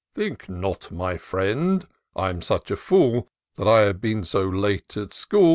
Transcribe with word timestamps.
Think 0.15 0.49
not, 0.49 0.89
my 0.89 1.17
friend, 1.17 1.85
I'm 2.15 2.41
such 2.41 2.71
a 2.71 2.75
fool. 2.75 3.27
That 3.55 3.67
I 3.67 3.81
have 3.81 4.01
been 4.01 4.23
so 4.23 4.49
late 4.49 4.97
at 4.97 5.13
school. 5.13 5.49